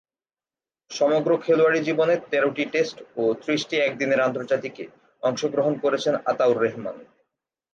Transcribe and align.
সমগ্র 0.91 1.31
খেলোয়াড়ী 1.37 1.79
জীবনে 1.83 2.15
তেরোটি 2.31 2.63
টেস্ট 2.73 2.97
ও 3.17 3.23
ত্রিশটি 3.41 3.75
একদিনের 3.79 4.19
আন্তর্জাতিকে 4.19 4.83
অংশগ্রহণ 5.23 5.73
করেছেন 5.83 6.13
আতা-উর-রেহমান। 6.25 6.97